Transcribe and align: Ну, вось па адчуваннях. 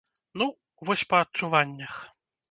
Ну, 0.41 0.45
вось 0.87 1.03
па 1.11 1.19
адчуваннях. 1.25 1.93